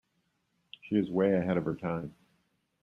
She 0.81 0.95
is 0.95 1.11
way 1.11 1.35
ahead 1.35 1.57
of 1.57 1.65
her 1.65 1.75
time. 1.75 2.15